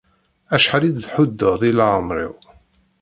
Acḥal 0.55 0.83
i 0.85 0.91
d-tḥuddeḍ 0.91 1.61
i 1.69 1.71
leεmer-iw. 1.77 2.35